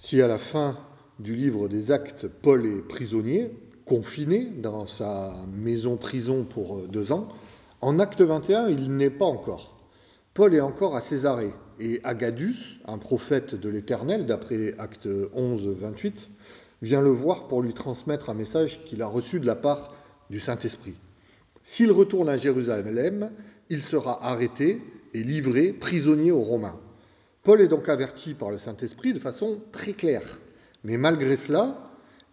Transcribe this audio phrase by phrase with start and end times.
[0.00, 0.78] Si à la fin
[1.18, 3.50] du livre des actes, Paul est prisonnier,
[3.84, 7.26] confiné dans sa maison-prison pour deux ans,
[7.80, 9.76] en acte 21, il n'est pas encore.
[10.34, 16.30] Paul est encore à Césarée, et Agadus, un prophète de l'Éternel, d'après acte 11, 28,
[16.80, 19.96] vient le voir pour lui transmettre un message qu'il a reçu de la part
[20.30, 20.94] du Saint-Esprit.
[21.64, 23.32] S'il retourne à Jérusalem,
[23.68, 24.80] il sera arrêté
[25.12, 26.78] et livré prisonnier aux Romains.
[27.42, 30.38] Paul est donc averti par le Saint-Esprit de façon très claire.
[30.84, 31.88] Mais malgré cela,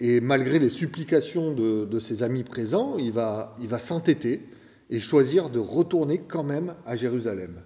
[0.00, 4.42] et malgré les supplications de, ses amis présents, il va, s'entêter
[4.90, 7.62] et choisir de retourner quand même à Jérusalem.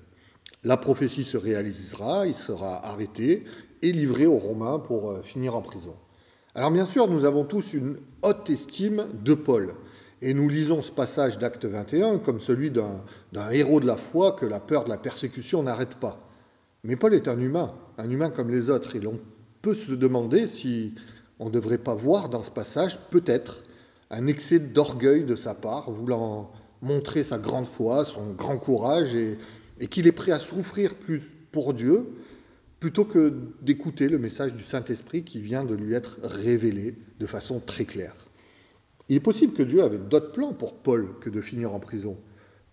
[0.64, 3.44] La prophétie se réalisera, il sera arrêté
[3.82, 5.94] et livré aux Romains pour euh, finir en prison.
[6.54, 9.74] Alors bien sûr, nous avons tous une haute estime de Paul.
[10.20, 14.46] Et nous lisons ce passage d'acte 21 comme celui d'un héros de la foi que
[14.46, 16.31] la peur de la persécution n'arrête pas.
[16.84, 18.96] Mais Paul est un humain, un humain comme les autres.
[18.96, 19.20] Et l'on
[19.62, 20.94] peut se demander si
[21.38, 23.62] on ne devrait pas voir dans ce passage peut-être
[24.10, 26.50] un excès d'orgueil de sa part, voulant
[26.82, 29.38] montrer sa grande foi, son grand courage, et,
[29.80, 31.22] et qu'il est prêt à souffrir plus
[31.52, 32.06] pour Dieu
[32.80, 37.60] plutôt que d'écouter le message du Saint-Esprit qui vient de lui être révélé de façon
[37.60, 38.26] très claire.
[39.08, 42.16] Il est possible que Dieu avait d'autres plans pour Paul que de finir en prison.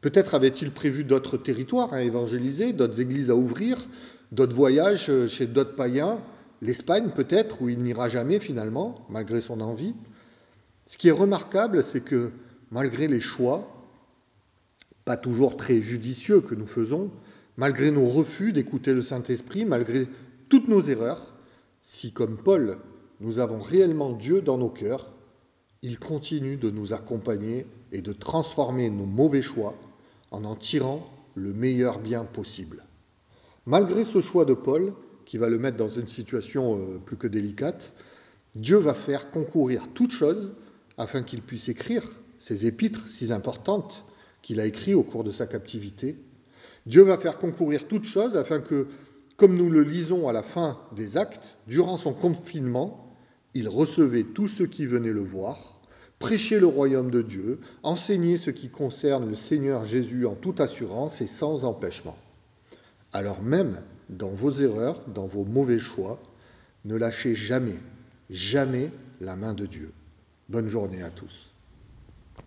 [0.01, 3.87] Peut-être avait-il prévu d'autres territoires à évangéliser, d'autres églises à ouvrir,
[4.31, 6.19] d'autres voyages chez d'autres païens,
[6.61, 9.93] l'Espagne peut-être, où il n'ira jamais finalement, malgré son envie.
[10.85, 12.31] Ce qui est remarquable, c'est que
[12.71, 13.67] malgré les choix,
[15.03, 17.11] pas toujours très judicieux que nous faisons,
[17.57, 20.07] malgré nos refus d'écouter le Saint-Esprit, malgré
[20.47, 21.33] toutes nos erreurs,
[21.81, 22.77] si comme Paul,
[23.19, 25.11] nous avons réellement Dieu dans nos cœurs,
[25.81, 29.75] il continue de nous accompagner et de transformer nos mauvais choix
[30.31, 32.83] en en tirant le meilleur bien possible.
[33.65, 34.93] Malgré ce choix de Paul,
[35.25, 37.93] qui va le mettre dans une situation euh, plus que délicate,
[38.55, 40.53] Dieu va faire concourir toutes choses
[40.97, 42.03] afin qu'il puisse écrire
[42.39, 44.05] ces épîtres si importantes
[44.41, 46.17] qu'il a écrites au cours de sa captivité
[46.85, 48.87] Dieu va faire concourir toutes choses afin que,
[49.37, 53.15] comme nous le lisons à la fin des actes, durant son confinement,
[53.53, 55.68] il recevait tous ceux qui venaient le voir,
[56.19, 61.21] prêcher le royaume de Dieu, enseigner ce qui concerne le Seigneur Jésus en toute assurance
[61.21, 62.17] et sans empêchement.
[63.13, 66.21] Alors même dans vos erreurs, dans vos mauvais choix,
[66.85, 67.79] ne lâchez jamais,
[68.29, 68.91] jamais
[69.21, 69.91] la main de Dieu.
[70.49, 71.51] Bonne journée à tous.